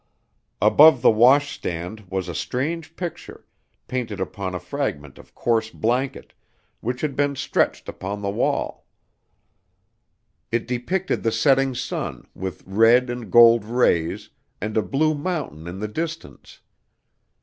[0.63, 3.45] Above the wash stand was a strange picture,
[3.87, 6.33] painted upon a fragment of coarse blanket,
[6.79, 8.87] which had been stretched upon the wall.
[10.51, 15.77] It depicted the setting sun, with red and gold rays, and a blue mountain in
[15.77, 16.61] the distance.